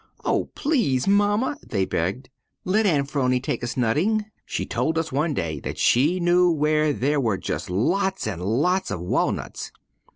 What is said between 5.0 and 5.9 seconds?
one day that